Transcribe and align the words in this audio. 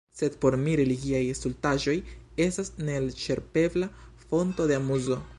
Sed 0.19 0.35
por 0.43 0.55
mi 0.61 0.71
religiaj 0.77 1.19
stultaĵoj 1.39 1.93
estas 2.45 2.71
neelĉerpebla 2.87 3.91
fonto 4.25 4.67
de 4.73 4.79
amuzo. 4.83 5.19